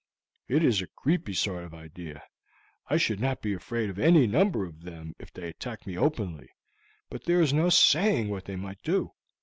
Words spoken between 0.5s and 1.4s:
is a creepy